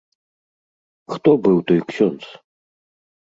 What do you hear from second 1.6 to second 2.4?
той ксёндз?